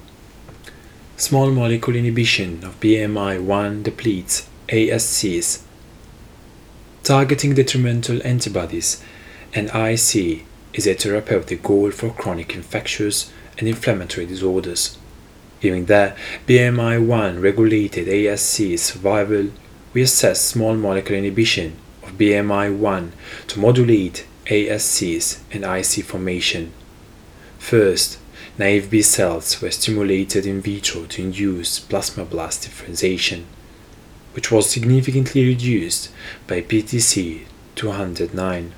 [1.16, 5.62] Small molecule inhibition of BMI 1 depletes ASCs.
[7.02, 9.02] Targeting detrimental antibodies
[9.54, 14.98] and IC is a therapeutic goal for chronic infectious and inflammatory disorders.
[15.60, 19.50] Given that BMI 1 regulated ASC survival,
[19.92, 23.12] we assess small molecule inhibition of BMI 1
[23.48, 26.72] to modulate ASCs and IC formation.
[27.58, 28.18] First,
[28.56, 33.46] naive B cells were stimulated in vitro to induce plasmablast differentiation,
[34.34, 36.10] which was significantly reduced
[36.46, 38.74] by PTC 209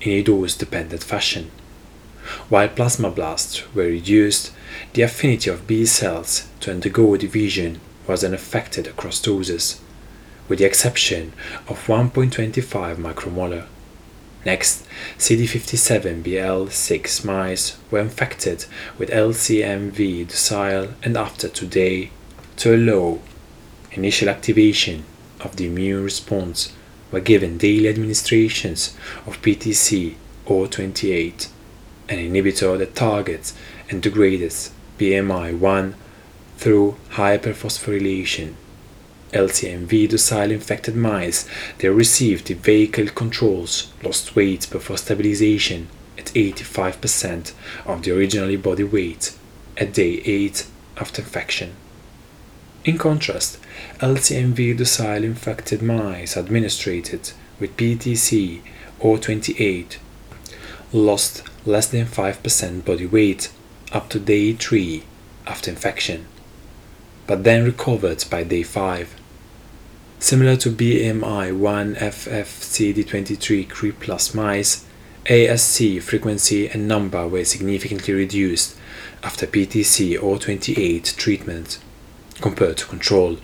[0.00, 1.50] in a dose-dependent fashion.
[2.48, 4.52] While plasmablasts were reduced,
[4.92, 9.80] the affinity of B cells to undergo division was unaffected across doses,
[10.48, 11.32] with the exception
[11.68, 13.66] of 1.25 micromolar.
[14.44, 18.66] Next, CD57BL6 mice were infected
[18.98, 22.10] with LCMV docile and after today
[22.56, 23.20] to allow
[23.92, 25.04] initial activation
[25.40, 26.74] of the immune response
[27.10, 28.94] were given daily administrations
[29.26, 30.16] of PTC
[30.46, 31.48] 028,
[32.08, 33.54] an inhibitor that targets
[33.90, 35.94] and degrades BMI 1
[36.56, 38.54] through hyperphosphorylation.
[39.32, 47.52] LCMV docile infected mice that received the vehicle controls lost weight before stabilization at 85%
[47.84, 49.36] of the originally body weight
[49.76, 50.66] at day 8
[50.98, 51.74] after infection.
[52.84, 53.58] In contrast,
[53.98, 58.60] LCMV docile infected mice administered with PTC
[59.00, 59.98] 028
[60.92, 63.50] lost less than 5% body weight
[63.94, 65.04] up to day 3
[65.46, 66.26] after infection,
[67.26, 69.14] but then recovered by day 5.
[70.18, 74.84] Similar to BMI 1 FFCD23 CRE plus mice,
[75.26, 78.76] ASC frequency and number were significantly reduced
[79.22, 81.78] after PTC or 028 treatment
[82.40, 83.38] compared to control.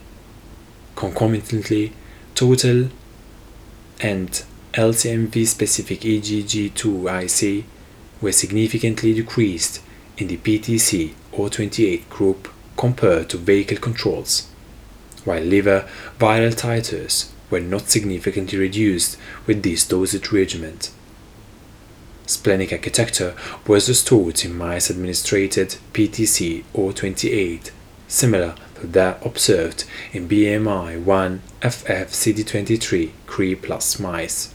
[0.97, 1.93] Concomitantly,
[2.35, 2.89] total
[4.01, 4.43] and
[4.75, 7.65] LCMV specific IgG2 IC
[8.21, 9.81] were significantly decreased
[10.21, 14.49] in the PTC 028 group compared to vehicle controls,
[15.25, 19.17] while liver viral titers were not significantly reduced
[19.47, 20.79] with this dosage regimen.
[22.27, 23.35] Splenic architecture
[23.67, 25.51] was restored in mice administered
[25.93, 27.73] PTC 028,
[28.07, 34.55] similar to that observed in BMI 1 FFCD23 CRE plus mice.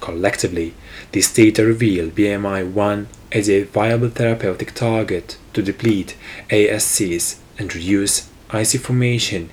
[0.00, 0.74] Collectively,
[1.12, 6.16] these data reveal BMI 1 as a viable therapeutic target to deplete
[6.50, 9.50] ASCs and reduce IC formation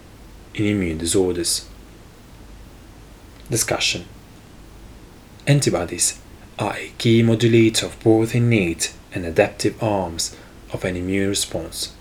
[0.53, 1.67] in immune disorders.
[3.49, 4.05] Discussion
[5.47, 6.19] Antibodies
[6.59, 10.37] are a key modulator of both innate and adaptive arms
[10.71, 11.93] of an immune response.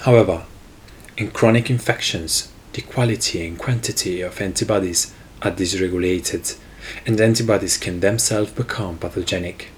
[0.00, 0.44] However,
[1.16, 6.56] in chronic infections, the quality and quantity of antibodies are dysregulated,
[7.06, 9.68] and antibodies can themselves become pathogenic,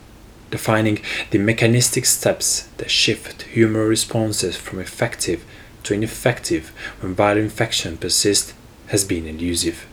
[0.53, 1.01] defining
[1.31, 5.45] the mechanistic steps that shift humoral responses from effective
[5.83, 6.69] to ineffective
[7.01, 8.55] when viral infection persists
[8.89, 9.87] has been elusive.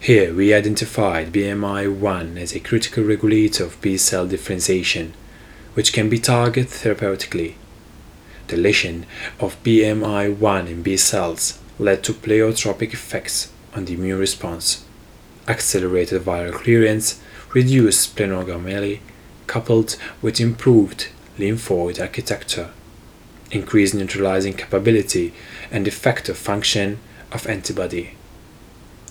[0.00, 5.14] Here we identified BMI1 as a critical regulator of B cell differentiation,
[5.74, 7.54] which can be targeted therapeutically.
[8.48, 9.06] Deletion
[9.38, 14.84] of BMI1 in B cells led to pleiotropic effects on the immune response,
[15.46, 17.20] accelerated viral clearance,
[17.54, 19.00] reduced splenomegaly,
[19.48, 22.70] coupled with improved lymphoid architecture,
[23.50, 25.32] increased neutralizing capability
[25.70, 27.00] and effective function
[27.32, 28.10] of antibody.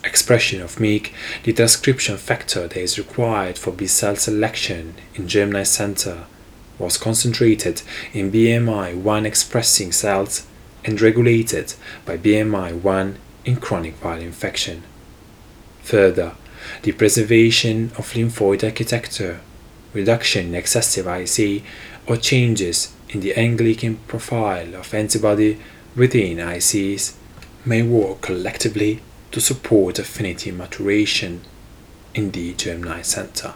[0.03, 1.11] Expression of MYC,
[1.43, 6.25] the transcription factor that is required for B cell selection in germinal center,
[6.79, 7.81] was concentrated
[8.13, 10.45] in BMI1 expressing cells
[10.85, 11.73] and regulated
[12.05, 14.83] by BMI1 in chronic viral infection.
[15.81, 16.33] Further,
[16.83, 19.41] the preservation of lymphoid architecture,
[19.93, 21.63] reduction in excessive IC,
[22.07, 25.59] or changes in the Anglican profile of antibody
[25.95, 27.13] within ICs
[27.65, 31.41] may work collectively to support affinity maturation
[32.13, 33.53] in the germinal center.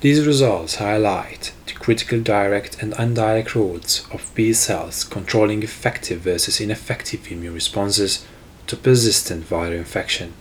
[0.00, 6.60] These results highlight the critical direct and indirect roles of B cells controlling effective versus
[6.60, 8.24] ineffective immune responses
[8.68, 10.32] to persistent viral infection.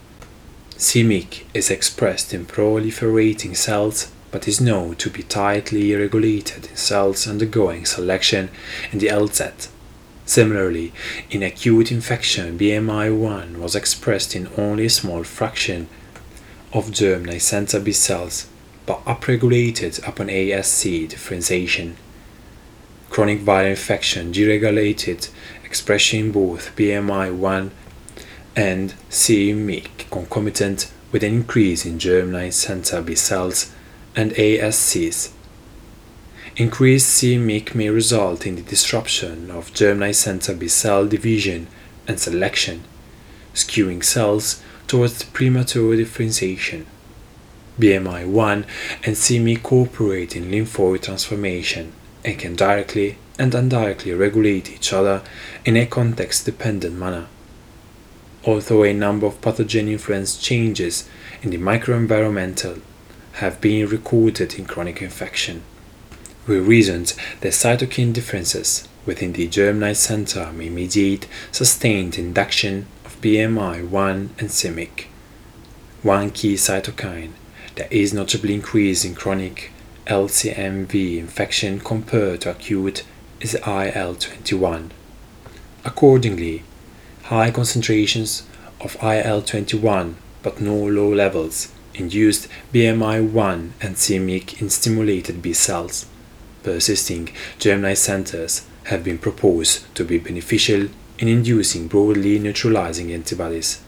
[0.77, 7.27] c-MYC is expressed in proliferating cells but is known to be tightly regulated in cells
[7.27, 8.49] undergoing selection
[8.91, 9.69] in the LZ.
[10.25, 10.91] Similarly,
[11.29, 15.87] in acute infection, BMI1 was expressed in only a small fraction
[16.73, 18.47] of germinal center B cells
[18.87, 21.95] but upregulated upon ASC differentiation.
[23.11, 25.29] Chronic viral infection deregulated
[25.63, 27.69] expression in both BMI1
[28.55, 33.71] and c-MYC concomitant with an increase in germinal center B cells
[34.15, 35.31] and ASCs.
[36.55, 41.67] Increased c-MYC may result in the disruption of germinal center B cell division
[42.07, 42.83] and selection,
[43.55, 46.85] skewing cells towards premature differentiation.
[47.79, 48.65] BMI1
[49.03, 51.91] and c-MYC cooperate in lymphoid transformation
[52.23, 55.23] and can directly and indirectly regulate each other
[55.65, 57.25] in a context dependent manner.
[58.45, 61.09] Although a number of pathogen influence changes
[61.41, 62.81] in the microenvironmental
[63.33, 65.63] have been recorded in chronic infection,
[66.45, 74.29] we reasoned that cytokine differences within the germinal center may mediate sustained induction of BMI1
[74.37, 75.05] and c-MYC.
[76.01, 77.31] One key cytokine
[77.75, 79.71] that is notably increased in chronic
[80.07, 83.03] LCMV infection compared to acute
[83.39, 84.89] is IL-21.
[85.85, 86.63] Accordingly,
[87.23, 88.43] high concentrations
[88.81, 96.05] of IL-21 but no low levels induced BMI1 and c-MYC in stimulated B cells.
[96.63, 97.29] Persisting
[97.59, 100.87] germinal centers have been proposed to be beneficial
[101.19, 103.81] in inducing broadly neutralizing antibodies.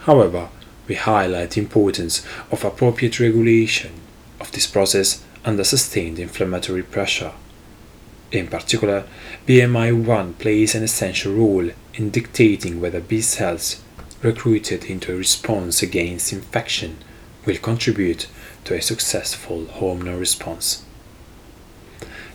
[0.00, 0.48] However,
[0.86, 3.92] we highlight the importance of appropriate regulation
[4.40, 7.32] of this process under sustained inflammatory pressure.
[8.32, 9.04] In particular,
[9.46, 13.80] BMI1 plays an essential role in dictating whether B cells
[14.22, 16.98] recruited into a response against infection
[17.46, 18.26] will contribute
[18.64, 20.82] to a successful hormonal response.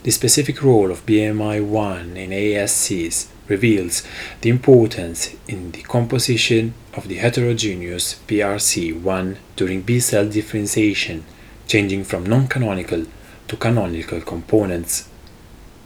[0.03, 4.03] The specific role of BMI1 in ASCs reveals
[4.41, 11.25] the importance in the composition of the heterogeneous PRC1 during B cell differentiation,
[11.67, 13.05] changing from non canonical
[13.47, 15.09] to canonical components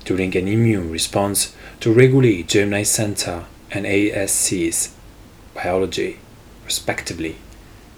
[0.06, 4.94] during an immune response to regulate germinal center and ASC's
[5.56, 6.20] biology,
[6.66, 7.38] respectively.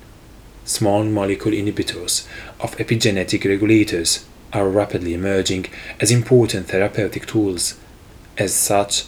[0.66, 2.28] Small molecule inhibitors
[2.60, 5.68] of epigenetic regulators are rapidly emerging
[6.00, 7.80] as important therapeutic tools,
[8.40, 9.04] as such,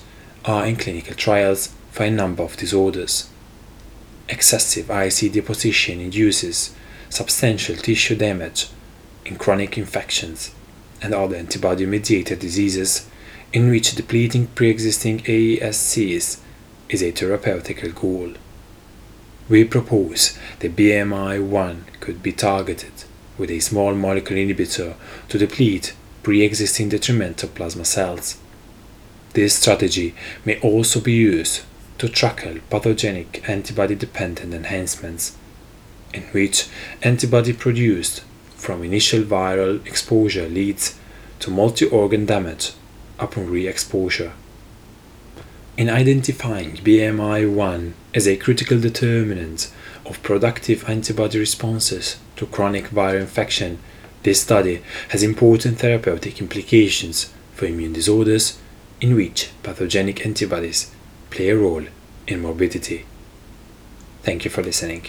[0.46, 3.30] are in clinical trials for a number of disorders.
[4.28, 6.74] Excessive IC deposition induces
[7.10, 8.68] substantial tissue damage
[9.24, 10.52] in chronic infections
[11.02, 13.08] and other antibody mediated diseases
[13.54, 16.40] in which depleting pre existing AESCs
[16.90, 18.34] is a therapeutic goal.
[19.48, 23.04] We propose that BMI 1 could be targeted
[23.38, 24.96] with a small molecule inhibitor
[25.30, 28.40] to deplete pre existing detrimental plasma cells.
[29.34, 30.16] This strategy
[30.46, 31.62] may also be used
[31.98, 35.38] to tackle pathogenic antibody dependent enhancements,
[36.14, 36.68] in which
[37.04, 38.24] antibody produced
[38.56, 40.98] from initial viral exposure leads
[41.40, 42.72] to multi organ damage
[43.20, 44.34] upon re exposure.
[45.78, 49.72] In identifying BMI1 as a critical determinant
[50.06, 53.80] of productive antibody responses to chronic viral infection,
[54.24, 58.58] this study has important therapeutic implications for immune disorders
[59.02, 60.92] in which pathogenic antibodies
[61.36, 61.84] play a role
[62.28, 63.06] in morbidity.
[64.24, 65.04] Thank you for listening.